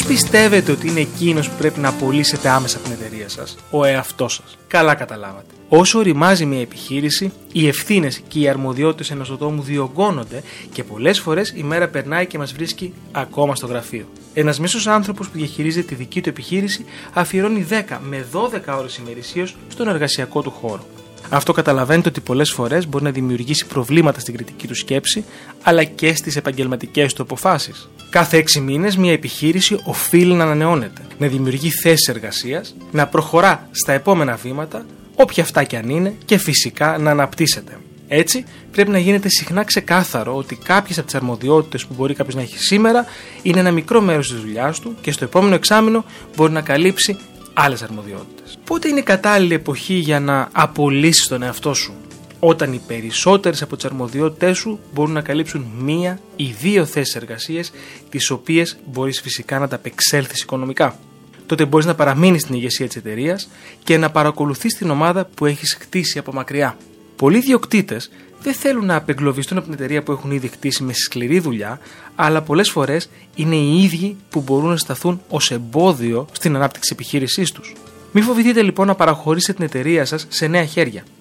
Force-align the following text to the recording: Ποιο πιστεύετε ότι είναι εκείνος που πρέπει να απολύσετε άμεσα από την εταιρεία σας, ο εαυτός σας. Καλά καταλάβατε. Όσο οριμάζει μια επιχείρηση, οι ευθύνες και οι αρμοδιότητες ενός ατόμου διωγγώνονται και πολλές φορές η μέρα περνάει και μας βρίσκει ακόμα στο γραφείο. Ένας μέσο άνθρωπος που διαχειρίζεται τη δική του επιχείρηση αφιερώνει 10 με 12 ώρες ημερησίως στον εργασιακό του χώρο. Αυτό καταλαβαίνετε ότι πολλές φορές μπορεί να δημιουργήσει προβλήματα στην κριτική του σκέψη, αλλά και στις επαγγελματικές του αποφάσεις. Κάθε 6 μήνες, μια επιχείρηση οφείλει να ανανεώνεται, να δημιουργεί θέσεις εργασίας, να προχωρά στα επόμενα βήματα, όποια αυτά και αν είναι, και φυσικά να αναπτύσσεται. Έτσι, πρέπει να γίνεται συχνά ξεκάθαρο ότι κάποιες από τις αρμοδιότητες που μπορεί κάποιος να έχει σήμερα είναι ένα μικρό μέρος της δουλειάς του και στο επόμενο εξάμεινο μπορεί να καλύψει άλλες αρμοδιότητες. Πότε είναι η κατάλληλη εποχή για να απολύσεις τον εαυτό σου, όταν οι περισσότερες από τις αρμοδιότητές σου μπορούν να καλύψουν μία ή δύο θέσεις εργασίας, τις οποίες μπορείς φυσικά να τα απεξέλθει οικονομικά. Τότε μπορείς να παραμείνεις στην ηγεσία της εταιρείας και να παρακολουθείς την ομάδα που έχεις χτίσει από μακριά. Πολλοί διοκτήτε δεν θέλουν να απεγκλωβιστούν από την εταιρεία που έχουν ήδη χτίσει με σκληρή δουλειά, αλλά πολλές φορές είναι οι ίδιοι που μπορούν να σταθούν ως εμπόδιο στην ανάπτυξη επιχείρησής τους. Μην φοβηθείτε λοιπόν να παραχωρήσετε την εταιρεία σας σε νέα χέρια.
Ποιο 0.00 0.08
πιστεύετε 0.08 0.72
ότι 0.72 0.88
είναι 0.88 1.00
εκείνος 1.00 1.48
που 1.48 1.54
πρέπει 1.58 1.80
να 1.80 1.88
απολύσετε 1.88 2.48
άμεσα 2.48 2.76
από 2.76 2.88
την 2.88 2.96
εταιρεία 3.00 3.28
σας, 3.28 3.56
ο 3.70 3.84
εαυτός 3.84 4.34
σας. 4.34 4.58
Καλά 4.66 4.94
καταλάβατε. 4.94 5.54
Όσο 5.68 5.98
οριμάζει 5.98 6.46
μια 6.46 6.60
επιχείρηση, 6.60 7.32
οι 7.52 7.68
ευθύνες 7.68 8.20
και 8.28 8.38
οι 8.38 8.48
αρμοδιότητες 8.48 9.10
ενός 9.10 9.30
ατόμου 9.30 9.62
διωγγώνονται 9.62 10.42
και 10.72 10.84
πολλές 10.84 11.20
φορές 11.20 11.52
η 11.56 11.62
μέρα 11.62 11.88
περνάει 11.88 12.26
και 12.26 12.38
μας 12.38 12.52
βρίσκει 12.52 12.92
ακόμα 13.12 13.54
στο 13.54 13.66
γραφείο. 13.66 14.08
Ένας 14.34 14.58
μέσο 14.60 14.90
άνθρωπος 14.90 15.28
που 15.28 15.38
διαχειρίζεται 15.38 15.86
τη 15.86 15.94
δική 15.94 16.20
του 16.20 16.28
επιχείρηση 16.28 16.84
αφιερώνει 17.12 17.66
10 17.70 17.98
με 18.08 18.26
12 18.32 18.78
ώρες 18.78 18.96
ημερησίως 18.96 19.56
στον 19.68 19.88
εργασιακό 19.88 20.42
του 20.42 20.50
χώρο. 20.50 20.84
Αυτό 21.28 21.52
καταλαβαίνετε 21.52 22.08
ότι 22.08 22.20
πολλές 22.20 22.50
φορές 22.50 22.88
μπορεί 22.88 23.04
να 23.04 23.10
δημιουργήσει 23.10 23.66
προβλήματα 23.66 24.20
στην 24.20 24.34
κριτική 24.34 24.66
του 24.66 24.74
σκέψη, 24.74 25.24
αλλά 25.62 25.84
και 25.84 26.14
στις 26.14 26.36
επαγγελματικές 26.36 27.12
του 27.12 27.22
αποφάσεις. 27.22 27.88
Κάθε 28.10 28.36
6 28.36 28.60
μήνες, 28.60 28.96
μια 28.96 29.12
επιχείρηση 29.12 29.80
οφείλει 29.84 30.34
να 30.34 30.44
ανανεώνεται, 30.44 31.02
να 31.18 31.26
δημιουργεί 31.26 31.70
θέσεις 31.70 32.08
εργασίας, 32.08 32.74
να 32.92 33.06
προχωρά 33.06 33.68
στα 33.70 33.92
επόμενα 33.92 34.36
βήματα, 34.36 34.86
όποια 35.14 35.42
αυτά 35.42 35.64
και 35.64 35.76
αν 35.76 35.88
είναι, 35.88 36.14
και 36.24 36.38
φυσικά 36.38 36.98
να 36.98 37.10
αναπτύσσεται. 37.10 37.78
Έτσι, 38.08 38.44
πρέπει 38.72 38.90
να 38.90 38.98
γίνεται 38.98 39.28
συχνά 39.28 39.64
ξεκάθαρο 39.64 40.36
ότι 40.36 40.56
κάποιες 40.56 40.98
από 40.98 41.06
τις 41.06 41.14
αρμοδιότητες 41.14 41.86
που 41.86 41.94
μπορεί 41.96 42.14
κάποιος 42.14 42.34
να 42.34 42.42
έχει 42.42 42.58
σήμερα 42.58 43.04
είναι 43.42 43.60
ένα 43.60 43.70
μικρό 43.70 44.00
μέρος 44.00 44.28
της 44.28 44.40
δουλειάς 44.40 44.80
του 44.80 44.96
και 45.00 45.12
στο 45.12 45.24
επόμενο 45.24 45.54
εξάμεινο 45.54 46.04
μπορεί 46.36 46.52
να 46.52 46.60
καλύψει 46.60 47.18
άλλες 47.54 47.82
αρμοδιότητες. 47.82 48.58
Πότε 48.64 48.88
είναι 48.88 48.98
η 48.98 49.02
κατάλληλη 49.02 49.54
εποχή 49.54 49.94
για 49.94 50.20
να 50.20 50.48
απολύσεις 50.52 51.28
τον 51.28 51.42
εαυτό 51.42 51.74
σου, 51.74 51.94
όταν 52.40 52.72
οι 52.72 52.80
περισσότερες 52.86 53.62
από 53.62 53.76
τις 53.76 53.84
αρμοδιότητές 53.84 54.58
σου 54.58 54.78
μπορούν 54.94 55.12
να 55.12 55.20
καλύψουν 55.20 55.66
μία 55.78 56.18
ή 56.36 56.44
δύο 56.60 56.84
θέσεις 56.84 57.14
εργασίας, 57.14 57.72
τις 58.08 58.30
οποίες 58.30 58.78
μπορείς 58.84 59.20
φυσικά 59.20 59.58
να 59.58 59.68
τα 59.68 59.76
απεξέλθει 59.76 60.42
οικονομικά. 60.42 60.98
Τότε 61.46 61.64
μπορείς 61.64 61.86
να 61.86 61.94
παραμείνεις 61.94 62.42
στην 62.42 62.54
ηγεσία 62.54 62.86
της 62.86 62.96
εταιρείας 62.96 63.50
και 63.84 63.96
να 63.96 64.10
παρακολουθείς 64.10 64.74
την 64.74 64.90
ομάδα 64.90 65.24
που 65.34 65.46
έχεις 65.46 65.76
χτίσει 65.80 66.18
από 66.18 66.32
μακριά. 66.32 66.76
Πολλοί 67.16 67.40
διοκτήτε 67.40 68.00
δεν 68.42 68.54
θέλουν 68.54 68.84
να 68.84 68.96
απεγκλωβιστούν 68.96 69.56
από 69.56 69.66
την 69.66 69.74
εταιρεία 69.74 70.02
που 70.02 70.12
έχουν 70.12 70.30
ήδη 70.30 70.48
χτίσει 70.48 70.82
με 70.82 70.92
σκληρή 70.92 71.40
δουλειά, 71.40 71.80
αλλά 72.14 72.42
πολλές 72.42 72.70
φορές 72.70 73.10
είναι 73.34 73.56
οι 73.56 73.82
ίδιοι 73.82 74.16
που 74.30 74.40
μπορούν 74.40 74.68
να 74.68 74.76
σταθούν 74.76 75.20
ως 75.28 75.50
εμπόδιο 75.50 76.26
στην 76.32 76.56
ανάπτυξη 76.56 76.90
επιχείρησής 76.92 77.52
τους. 77.52 77.72
Μην 78.12 78.24
φοβηθείτε 78.24 78.62
λοιπόν 78.62 78.86
να 78.86 78.94
παραχωρήσετε 78.94 79.52
την 79.52 79.64
εταιρεία 79.64 80.04
σας 80.04 80.26
σε 80.28 80.46
νέα 80.46 80.64
χέρια. 80.64 81.04